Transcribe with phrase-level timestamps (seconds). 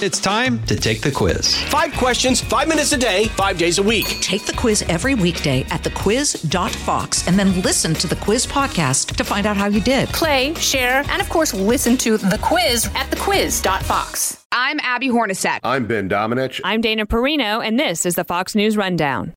[0.00, 1.60] It's time to take the quiz.
[1.64, 4.06] Five questions, five minutes a day, five days a week.
[4.20, 9.24] Take the quiz every weekday at thequiz.fox and then listen to the quiz podcast to
[9.24, 10.08] find out how you did.
[10.10, 14.44] Play, share, and of course, listen to the quiz at thequiz.fox.
[14.52, 15.58] I'm Abby Hornacek.
[15.64, 16.60] I'm Ben Domenech.
[16.62, 19.32] I'm Dana Perino, and this is the Fox News Rundown.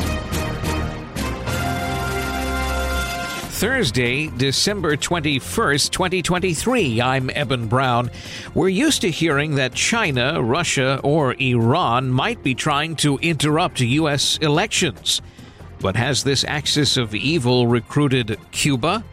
[3.61, 6.99] Thursday, December 21st, 2023.
[6.99, 8.09] I'm Eben Brown.
[8.55, 14.39] We're used to hearing that China, Russia, or Iran might be trying to interrupt U.S.
[14.39, 15.21] elections.
[15.79, 19.03] But has this axis of evil recruited Cuba?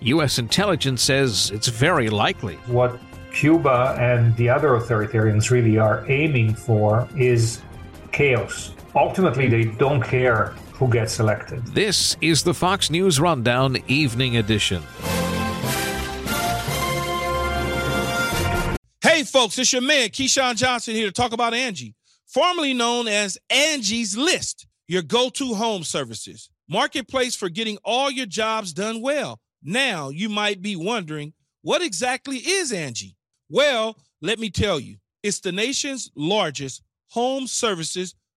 [0.00, 0.38] U.S.
[0.38, 2.54] intelligence says it's very likely.
[2.68, 2.98] What
[3.34, 7.60] Cuba and the other authoritarians really are aiming for is
[8.12, 8.72] chaos.
[8.94, 11.62] Ultimately, they don't care who gets elected.
[11.66, 14.82] This is the Fox News Rundown Evening Edition.
[19.02, 21.94] Hey, folks, it's your man, Keyshawn Johnson, here to talk about Angie,
[22.26, 26.48] formerly known as Angie's List, your go to home services.
[26.66, 29.38] Marketplace for getting all your jobs done well.
[29.62, 33.16] Now, you might be wondering, what exactly is Angie?
[33.50, 38.14] Well, let me tell you, it's the nation's largest home services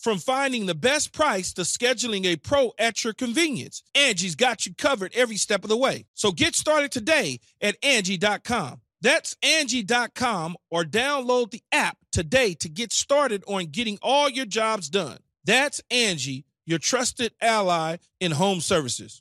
[0.00, 4.74] From finding the best price to scheduling a pro at your convenience, Angie's got you
[4.74, 6.06] covered every step of the way.
[6.14, 8.80] So get started today at Angie.com.
[9.02, 14.88] That's Angie.com or download the app today to get started on getting all your jobs
[14.88, 15.18] done.
[15.44, 19.20] That's Angie, your trusted ally in home services.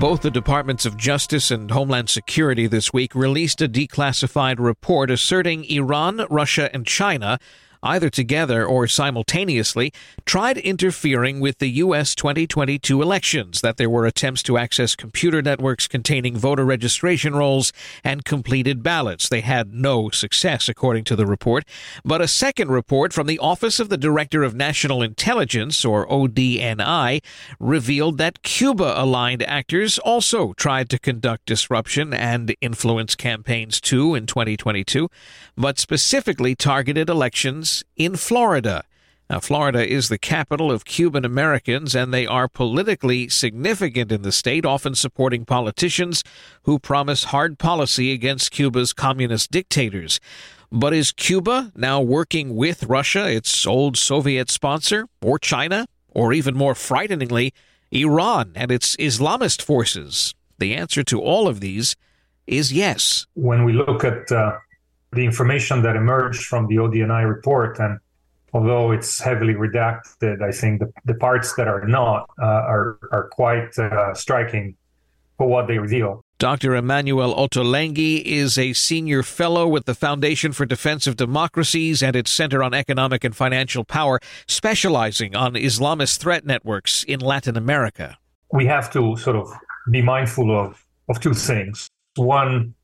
[0.00, 5.64] Both the Departments of Justice and Homeland Security this week released a declassified report asserting
[5.66, 7.38] Iran, Russia, and China
[7.82, 9.92] either together or simultaneously,
[10.24, 12.14] tried interfering with the U.S.
[12.14, 17.72] 2022 elections, that there were attempts to access computer networks containing voter registration rolls
[18.02, 19.28] and completed ballots.
[19.28, 21.64] They had no success, according to the report.
[22.04, 27.22] But a second report from the Office of the Director of National Intelligence, or ODNI,
[27.60, 34.26] revealed that Cuba aligned actors also tried to conduct disruption and influence campaigns too in
[34.26, 35.08] 2022,
[35.56, 38.84] but specifically targeted elections in Florida.
[39.28, 44.30] Now, Florida is the capital of Cuban Americans, and they are politically significant in the
[44.30, 46.22] state, often supporting politicians
[46.62, 50.20] who promise hard policy against Cuba's communist dictators.
[50.70, 56.56] But is Cuba now working with Russia, its old Soviet sponsor, or China, or even
[56.56, 57.52] more frighteningly,
[57.90, 60.34] Iran and its Islamist forces?
[60.58, 61.96] The answer to all of these
[62.46, 63.26] is yes.
[63.34, 64.58] When we look at uh,
[65.16, 67.98] the information that emerged from the ODNI report, and
[68.52, 73.28] although it's heavily redacted, I think the, the parts that are not uh, are are
[73.32, 74.76] quite uh, striking
[75.36, 76.22] for what they reveal.
[76.38, 76.74] Dr.
[76.74, 82.30] Emmanuel Ottolenghi is a senior fellow with the Foundation for Defense of Democracies and its
[82.30, 88.18] Center on Economic and Financial Power, specializing on Islamist threat networks in Latin America.
[88.52, 89.50] We have to sort of
[89.90, 91.88] be mindful of, of two things.
[92.16, 92.74] One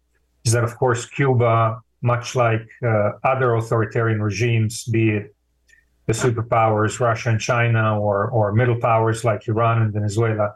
[0.44, 5.34] is that, of course, Cuba much like uh, other authoritarian regimes, be it
[6.06, 10.54] the superpowers, Russia and China, or, or middle powers like Iran and Venezuela,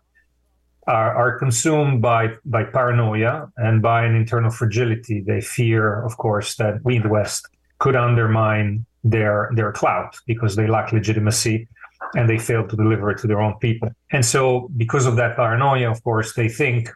[0.86, 5.20] are, are consumed by, by paranoia and by an internal fragility.
[5.20, 10.56] They fear, of course, that we in the West could undermine their, their clout because
[10.56, 11.68] they lack legitimacy
[12.14, 13.90] and they fail to deliver it to their own people.
[14.10, 16.90] And so, because of that paranoia, of course, they think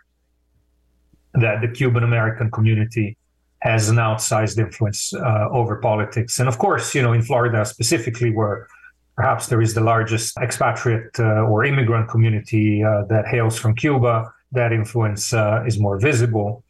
[1.34, 3.16] that the Cuban American community
[3.60, 6.38] has an outsized influence uh, over politics.
[6.38, 8.66] And of course, you know, in Florida specifically, where
[9.16, 14.32] perhaps there is the largest expatriate uh, or immigrant community uh, that hails from Cuba,
[14.52, 16.64] that influence uh, is more visible.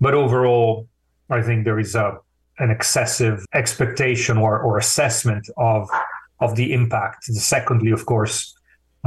[0.00, 0.88] But overall,
[1.30, 2.18] I think there is a
[2.58, 5.88] an excessive expectation or, or assessment of
[6.40, 7.24] of the impact.
[7.24, 8.54] Secondly, of course,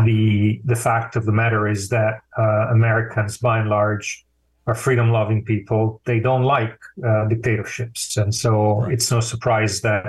[0.04, 4.25] the the fact of the matter is that uh, Americans, by and large,
[4.68, 6.02] are freedom-loving people.
[6.06, 10.06] They don't like uh, dictatorships, and so it's no surprise that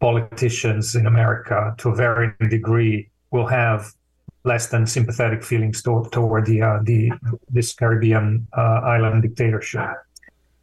[0.00, 3.92] politicians in America, to a varying degree, will have
[4.44, 7.12] less than sympathetic feelings to, toward the uh, the
[7.50, 9.88] this Caribbean uh, island dictatorship.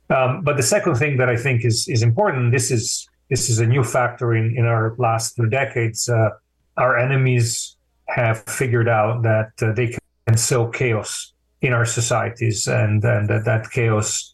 [0.10, 2.52] Um, but the second thing that I think is is important.
[2.52, 6.10] This is this is a new factor in in our last two decades.
[6.10, 6.32] Uh,
[6.78, 7.78] our enemies
[8.08, 9.96] have figured out that uh, they
[10.28, 14.32] can sow chaos in our societies, and and that that chaos.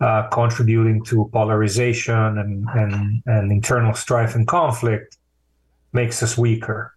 [0.00, 5.16] Uh, contributing to polarization and, and, and internal strife and conflict
[5.92, 6.94] makes us weaker.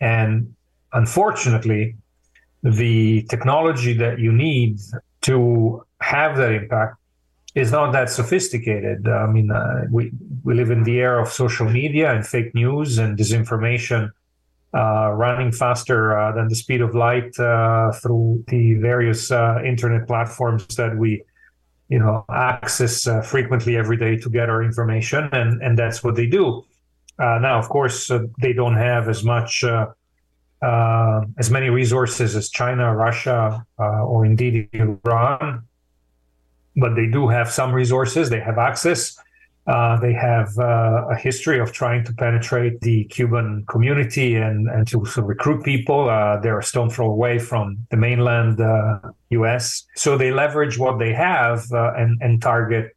[0.00, 0.54] And
[0.92, 1.96] unfortunately,
[2.62, 4.78] the technology that you need
[5.22, 6.96] to have that impact
[7.54, 9.08] is not that sophisticated.
[9.08, 12.98] I mean, uh, we we live in the era of social media and fake news
[12.98, 14.10] and disinformation
[14.74, 20.66] running faster uh, than the speed of light uh, through the various uh, internet platforms
[20.76, 21.22] that we,
[21.88, 26.14] you know, access uh, frequently every day to get our information, and and that's what
[26.16, 26.64] they do.
[27.18, 28.10] now, of course,
[28.40, 29.64] they don't have as much
[30.64, 35.62] uh, as many resources as China, Russia, uh, or indeed Iran,
[36.76, 38.30] but they do have some resources.
[38.30, 39.18] They have access.
[39.66, 44.86] Uh, they have uh, a history of trying to penetrate the Cuban community and, and
[44.86, 46.10] to recruit people.
[46.10, 48.58] Uh, they're a stone throw away from the mainland
[49.30, 49.84] U.S.
[49.86, 52.92] Uh, so they leverage what they have and, and target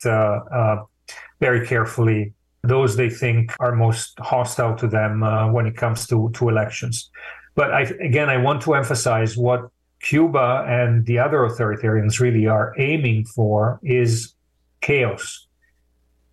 [1.39, 2.33] very carefully
[2.63, 5.21] those they think are most hostile to them
[5.53, 7.09] when it comes to, to elections.
[7.55, 9.69] But I, again, I want to emphasize what
[10.01, 14.33] Cuba and the other authoritarians really are aiming for is
[14.81, 15.46] chaos.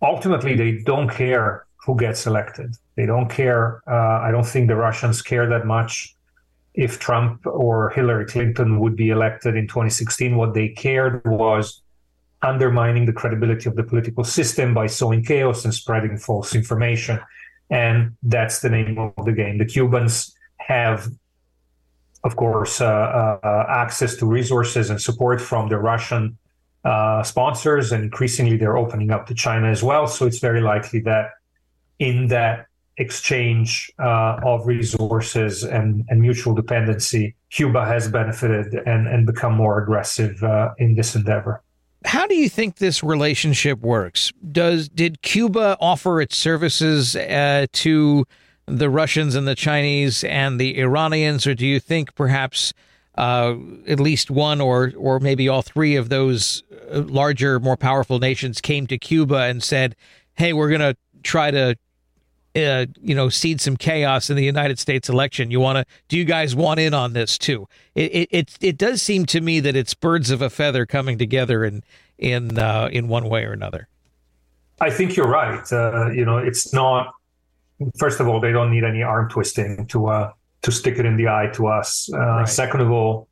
[0.05, 2.75] Ultimately, they don't care who gets elected.
[2.95, 3.81] They don't care.
[3.87, 6.15] Uh, I don't think the Russians care that much
[6.75, 10.35] if Trump or Hillary Clinton would be elected in 2016.
[10.35, 11.81] What they cared was
[12.43, 17.19] undermining the credibility of the political system by sowing chaos and spreading false information.
[17.71, 19.57] And that's the name of the game.
[19.57, 21.09] The Cubans have,
[22.23, 26.37] of course, uh, uh, access to resources and support from the Russian
[26.85, 30.07] uh, sponsors, and increasingly they're opening up to China as well.
[30.07, 31.31] So it's very likely that
[31.99, 32.67] in that
[32.97, 39.81] exchange uh, of resources and, and mutual dependency, Cuba has benefited and, and become more
[39.81, 41.61] aggressive uh, in this endeavor.
[42.05, 44.31] How do you think this relationship works?
[44.51, 48.25] Does did Cuba offer its services uh, to
[48.67, 52.73] the Russians and the Chinese and the Iranians, or do you think perhaps
[53.17, 53.55] uh,
[53.87, 58.61] at least one or or maybe all three of those uh, larger, more powerful nations
[58.61, 59.95] came to Cuba and said,
[60.35, 61.75] "Hey, we're going to try to."
[62.57, 65.51] Uh, you know, seed some chaos in the United States election.
[65.51, 65.85] You want to?
[66.07, 67.67] Do you guys want in on this too?
[67.95, 71.17] It, it it it does seem to me that it's birds of a feather coming
[71.17, 71.83] together in
[72.17, 73.89] in uh, in one way or another.
[74.79, 75.69] I think you're right.
[75.69, 77.13] Uh, you know, it's not
[77.97, 80.31] first of all, they don't need any arm twisting to uh,
[80.65, 82.09] to stick it in the eye to us.
[82.11, 82.49] Uh, right.
[82.49, 83.27] Second of all,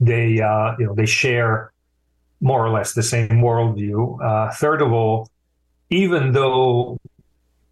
[0.00, 1.72] they uh, you know they share
[2.42, 4.22] more or less the same worldview.
[4.22, 5.30] Uh, third of all,
[5.88, 6.98] even though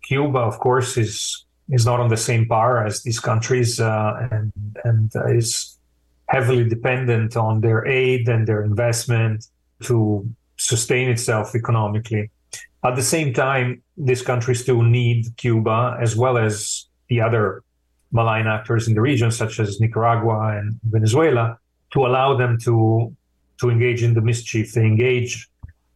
[0.02, 4.50] Cuba, of course, is is not on the same par as these countries uh, and
[4.84, 5.76] and is
[6.28, 9.46] heavily dependent on their aid and their investment
[9.82, 10.26] to
[10.56, 12.30] sustain itself economically.
[12.82, 17.62] At the same time, these countries still need Cuba as well as the other
[18.12, 21.58] malign actors in the region, such as Nicaragua and Venezuela,
[21.92, 23.14] to allow them to
[23.60, 24.72] to engage in the mischief.
[24.72, 25.48] They engage.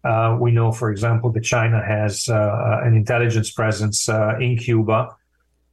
[0.02, 5.08] Uh, we know, for example, that China has uh, an intelligence presence uh, in Cuba.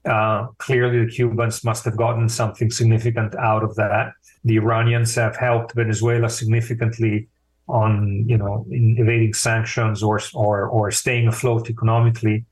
[0.06, 4.12] Uh, clearly, the Cubans must have gotten something significant out of that.
[4.44, 7.27] The Iranians have helped Venezuela significantly
[7.70, 12.46] on you know evading sanctions or or or staying afloat economically,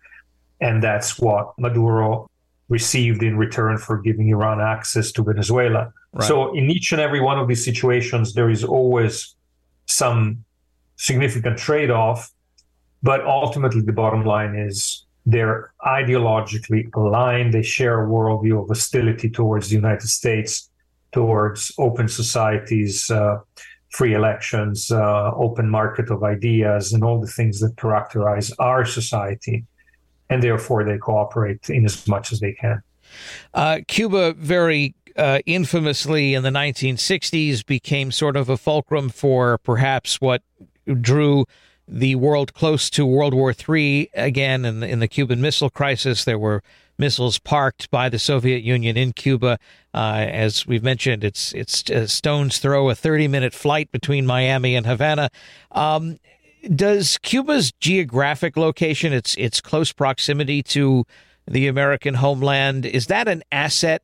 [0.62, 2.30] and that's what Maduro
[2.69, 5.93] received in return for giving Iran access to Venezuela.
[6.13, 6.27] Right.
[6.27, 9.36] So in each and every one of these situations, there is always
[9.88, 10.43] some
[10.95, 12.31] significant trade-off,
[13.03, 17.53] but ultimately the bottom line is they're ideologically aligned.
[17.53, 20.69] They share a worldview of hostility towards the United States,
[21.12, 23.12] towards open societies.
[23.12, 23.38] Uh,
[23.91, 29.63] free elections, uh, open market of ideas, and all the things that characterize our society.
[30.29, 32.82] And therefore, they cooperate in as much as they can.
[33.53, 40.20] Uh, Cuba very uh, infamously in the 1960s became sort of a fulcrum for perhaps
[40.20, 40.41] what
[41.01, 41.46] drew
[41.88, 46.25] the world close to World War III again in the, in the Cuban Missile Crisis.
[46.25, 46.63] There were
[46.98, 49.60] missiles parked by the Soviet Union in Cuba.
[49.94, 54.75] Uh, as we've mentioned, it's it's a stone's throw, a 30 minute flight between Miami
[54.75, 55.29] and Havana.
[55.72, 56.17] Um,
[56.74, 61.05] does Cuba's geographic location, its its close proximity to
[61.48, 64.01] the American homeland, is that an asset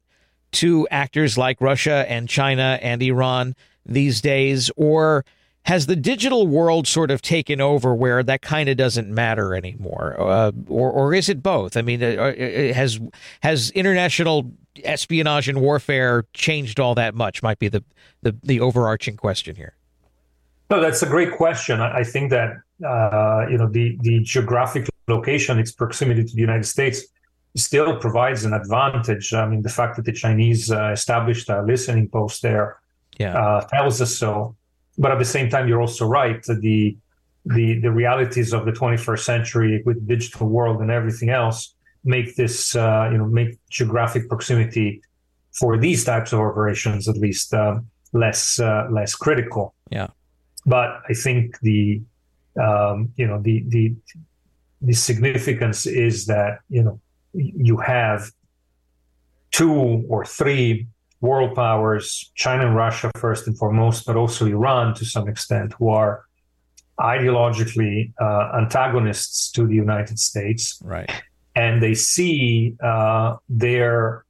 [0.54, 5.26] to actors like Russia and China and Iran these days, or
[5.64, 10.16] has the digital world sort of taken over where that kind of doesn't matter anymore,
[10.20, 11.78] uh, or or is it both?
[11.78, 13.00] I mean, uh, uh, has
[13.42, 14.52] has international
[14.84, 17.44] espionage and warfare changed all that much?
[17.44, 17.84] Might be the
[18.22, 19.76] the, the overarching question here.
[20.72, 21.82] No, that's a great question.
[21.82, 22.52] I, think that
[22.92, 26.98] uh, you know the the geographic location, its proximity to the United States,
[27.58, 29.34] still provides an advantage.
[29.34, 32.80] I mean, the fact that the Chinese uh, established a listening post there
[33.20, 33.38] yeah.
[33.38, 34.56] uh, tells us so.
[34.98, 36.42] But at the same time, you're also right.
[36.42, 36.96] The
[37.46, 41.76] the the realities of the 21st century with digital world and everything else
[42.06, 45.02] make this uh, you know make geographic proximity
[45.60, 47.78] for these types of operations at least uh,
[48.14, 49.76] less uh, less critical.
[49.90, 50.08] Yeah.
[50.66, 52.02] But I think the
[52.62, 53.96] um, you know the the
[54.82, 57.00] the significance is that you know
[57.34, 58.32] you have
[59.52, 60.88] two or three
[61.22, 65.90] world powers, China and Russia first and foremost, but also Iran to some extent, who
[65.90, 66.26] are
[67.00, 70.80] ideologically uh, antagonists to the United States.
[70.84, 71.12] Right.
[71.56, 74.26] And they see uh, their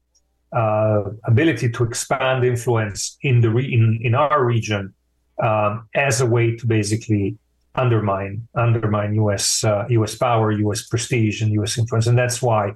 [0.52, 4.94] uh, ability to expand influence in the re- in, in our region
[5.42, 7.38] um, as a way to basically
[7.76, 9.64] undermine undermine U.S.
[9.64, 10.14] U.S.
[10.16, 10.88] Uh, power, U.S.
[10.88, 11.78] prestige, and U.S.
[11.78, 12.74] influence, and that's why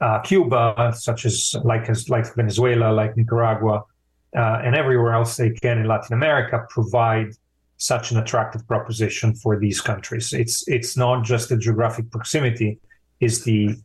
[0.00, 3.84] uh, Cuba, such as like as like Venezuela, like Nicaragua,
[4.36, 7.28] uh, and everywhere else they can in Latin America, provide
[7.76, 10.32] such an attractive proposition for these countries.
[10.32, 12.80] It's it's not just the geographic proximity;
[13.20, 13.76] is the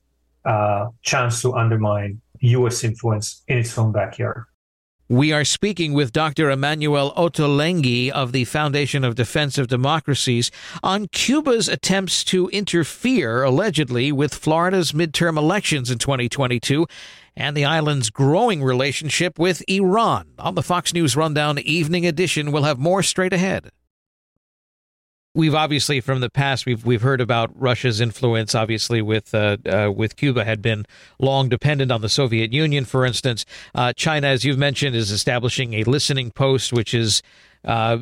[0.45, 2.83] uh, chance to undermine U.S.
[2.83, 4.45] influence in its own backyard.
[5.09, 6.51] We are speaking with Dr.
[6.51, 10.51] Emmanuel Ottolenghi of the Foundation of Defense of Democracies
[10.83, 16.85] on Cuba's attempts to interfere, allegedly, with Florida's midterm elections in 2022
[17.37, 20.27] and the island's growing relationship with Iran.
[20.39, 23.71] On the Fox News Rundown Evening Edition, we'll have more straight ahead
[25.37, 28.55] we've obviously from the past we've we've heard about Russia's influence.
[28.55, 30.85] Obviously, with uh, uh, with Cuba had been
[31.19, 33.45] long dependent on the Soviet Union, for instance.
[33.73, 37.21] Uh, China, as you've mentioned, is establishing a listening post, which is
[37.63, 37.97] uh,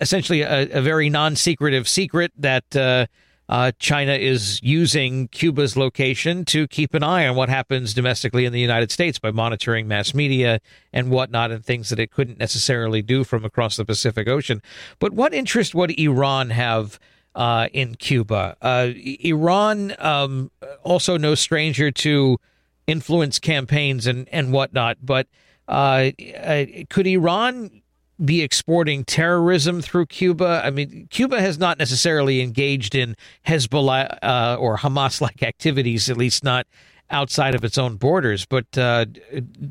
[0.00, 3.08] essentially a, a, very non-secretive secret that
[3.48, 8.52] uh, China is using Cuba's location to keep an eye on what happens domestically in
[8.52, 10.60] the United States by monitoring mass media
[10.92, 14.60] and whatnot and things that it couldn't necessarily do from across the Pacific Ocean.
[14.98, 16.98] But what interest would Iran have?
[17.34, 20.50] Uh, in Cuba, uh, Iran um,
[20.82, 22.38] also no stranger to
[22.86, 24.96] influence campaigns and and whatnot.
[25.02, 25.26] But
[25.68, 27.82] uh, uh, could Iran
[28.24, 30.62] be exporting terrorism through Cuba?
[30.64, 36.16] I mean, Cuba has not necessarily engaged in Hezbollah uh, or Hamas like activities, at
[36.16, 36.66] least not
[37.10, 38.46] outside of its own borders.
[38.46, 39.06] But uh,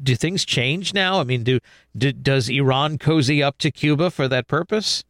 [0.04, 1.20] do things change now?
[1.20, 1.60] I mean, do,
[1.98, 5.04] do, does Iran cozy up to Cuba for that purpose?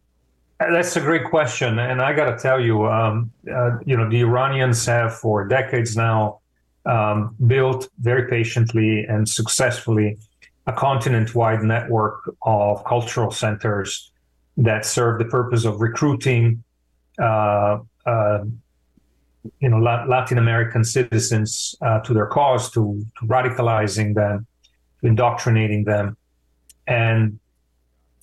[0.59, 4.21] That's a great question, and I got to tell you, um, uh, you know, the
[4.21, 6.39] Iranians have for decades now
[6.85, 10.17] um, built very patiently and successfully
[10.67, 14.11] a continent-wide network of cultural centers
[14.57, 16.63] that serve the purpose of recruiting,
[17.19, 18.43] uh, uh,
[19.59, 24.47] you know, Latin American citizens uh, to their cause, to, to, radicalizing them,
[25.01, 26.17] to indoctrinating them,
[26.87, 27.39] and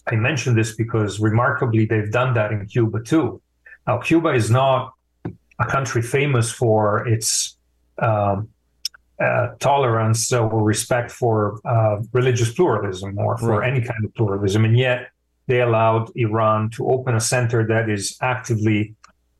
[0.06, 3.40] I mention this because remarkably they've done that in Cuba too.
[3.87, 4.94] Now, Cuba is not
[5.58, 7.56] a country famous for its
[7.99, 8.49] um,
[9.23, 13.71] uh, tolerance or respect for uh, religious pluralism or for right.
[13.71, 14.64] any kind of pluralism.
[14.64, 15.11] And yet
[15.47, 18.95] they allowed Iran to open a center that is actively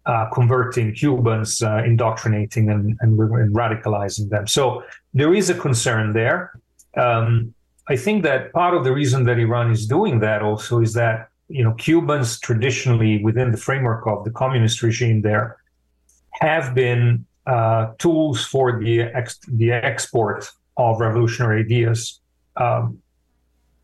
[0.07, 4.47] uh, converting Cubans, uh, indoctrinating and, and, and, radicalizing them.
[4.47, 4.83] So
[5.15, 6.53] there is a concern there.
[6.97, 7.55] Um,
[7.89, 11.29] I think that part of the reason that Iran is doing that also is that
[11.49, 15.57] you know Cubans traditionally within the framework of the communist regime there
[16.41, 22.21] have been uh, tools for the ex- the export of revolutionary ideas,
[22.57, 22.99] um,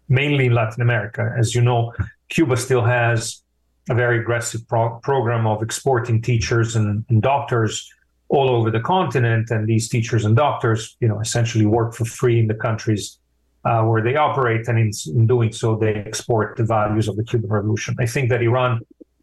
[0.09, 1.35] mainly in Latin America.
[1.37, 1.93] As you know,
[2.29, 3.43] Cuba still has
[3.91, 7.91] a very aggressive pro- program of exporting teachers and, and, doctors
[8.29, 12.39] all over the continent, and these teachers and doctors, you know, essentially work for free
[12.39, 13.19] in the countries
[13.65, 17.25] uh, where they operate, and in, in doing so, they export the values of the
[17.25, 17.97] Cuban Revolution.
[17.99, 18.81] I think that Iran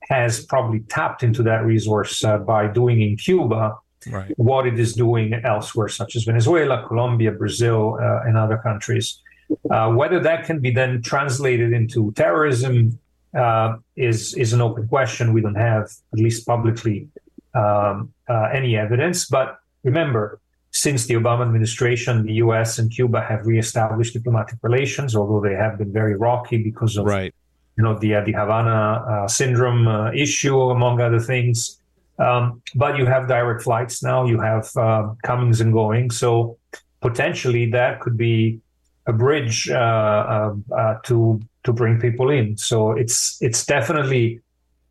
[0.10, 3.76] has probably tapped into that resource uh, by doing in Cuba
[4.08, 4.34] right.
[4.38, 9.22] what it is doing elsewhere, such as Venezuela, Colombia, Brazil, uh, and other countries.
[9.70, 12.98] Uh, whether that can be then translated into terrorism
[13.36, 15.34] uh, is is an open question.
[15.34, 17.10] We don't have, at least publicly,
[17.54, 19.28] um, uh, any evidence.
[19.28, 20.40] But remember,
[20.72, 22.80] since the Obama administration, the U.S.
[22.80, 27.34] and Cuba have reestablished diplomatic relations, although they have been very rocky because of right.
[27.78, 31.80] you know the the Havana uh, syndrome uh, issue, among other things.
[32.18, 34.26] Um, but you have direct flights now.
[34.26, 36.58] You have uh, comings and goings, so
[37.02, 38.62] potentially that could be
[39.06, 42.58] a bridge uh, uh, uh, to to bring people in.
[42.58, 44.40] So it's it's definitely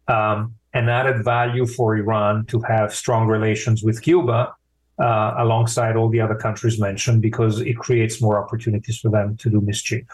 [0.08, 4.54] um, an added value for Iran to have strong relations with Cuba.
[4.96, 9.50] Uh, alongside all the other countries mentioned, because it creates more opportunities for them to
[9.50, 10.06] do mischief.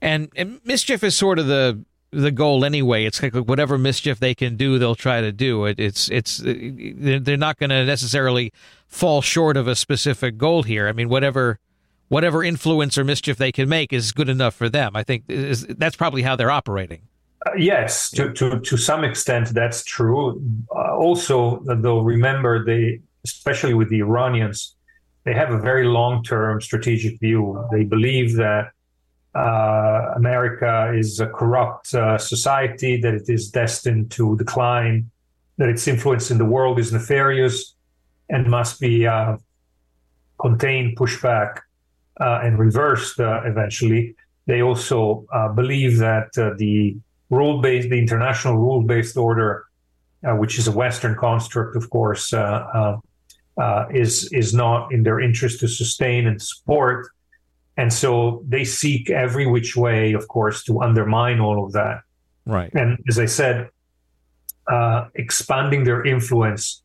[0.00, 3.04] And, and mischief is sort of the the goal anyway.
[3.04, 5.78] It's like whatever mischief they can do, they'll try to do it.
[5.78, 8.52] It's it's they're not going to necessarily
[8.86, 10.88] fall short of a specific goal here.
[10.88, 11.58] I mean, whatever
[12.08, 14.94] whatever influence or mischief they can make is good enough for them.
[14.94, 17.02] I think is, that's probably how they're operating.
[17.46, 20.40] Uh, yes, to, to to some extent that's true.
[20.74, 24.76] Uh, also, though, remember they, especially with the Iranians,
[25.24, 27.66] they have a very long-term strategic view.
[27.72, 28.70] They believe that uh,
[29.34, 35.10] America is a corrupt uh, society, that it is destined to decline,
[35.58, 37.74] that its influence in the world is nefarious
[38.28, 39.36] and must be uh,
[40.40, 41.62] contained, pushed back,
[42.20, 44.14] uh, and reversed uh, eventually.
[44.46, 46.96] They also uh, believe that the
[47.30, 49.64] rule-based, the international rule-based order,
[50.22, 52.32] which is a Western construct, of course,
[53.90, 57.08] is is not in their interest to sustain and support.
[57.76, 62.02] And so they seek every which way, of course, to undermine all of that.
[62.46, 62.72] Right.
[62.74, 63.68] And as I said,
[64.68, 66.82] uh, expanding their influence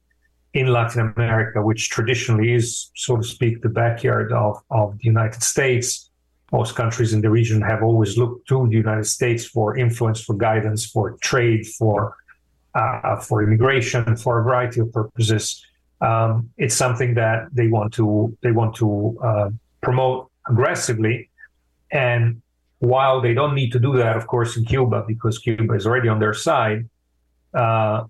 [0.53, 5.43] in Latin America, which traditionally is, so to speak, the backyard of, of the United
[5.43, 6.09] States.
[6.51, 10.33] Most countries in the region have always looked to the United States for influence, for
[10.35, 12.15] guidance, for trade, for
[12.73, 15.63] uh, for immigration, for a variety of purposes.
[16.01, 19.49] Um, it's something that they want to they want to uh,
[19.81, 21.29] promote aggressively.
[21.91, 22.41] And
[22.79, 26.07] while they don't need to do that, of course, in Cuba, because Cuba is already
[26.07, 26.89] on their side,
[27.53, 28.05] uh,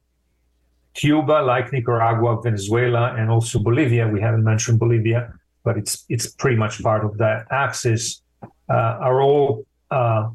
[0.93, 6.57] Cuba, like Nicaragua, Venezuela, and also Bolivia, we haven't mentioned Bolivia, but it's it's pretty
[6.57, 8.21] much part of that axis,
[8.69, 10.29] uh, are all uh,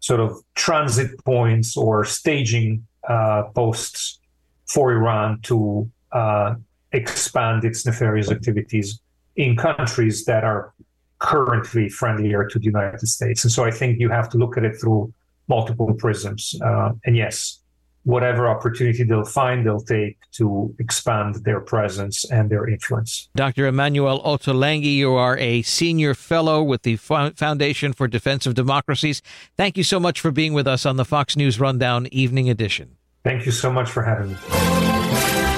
[0.00, 4.20] sort of transit points or staging uh, posts
[4.66, 6.54] for Iran to uh,
[6.92, 9.00] expand its nefarious activities
[9.36, 10.72] in countries that are
[11.18, 13.44] currently friendlier to the United States.
[13.44, 15.12] And so I think you have to look at it through
[15.48, 16.54] multiple prisms.
[16.64, 17.60] Uh, and yes,
[18.04, 23.28] whatever opportunity they'll find, they'll take to expand their presence and their influence.
[23.34, 23.66] Dr.
[23.66, 29.20] Emmanuel Ottolenghi, you are a senior fellow with the Foundation for Defense of Democracies.
[29.56, 32.96] Thank you so much for being with us on the Fox News Rundown Evening Edition.
[33.24, 35.57] Thank you so much for having me.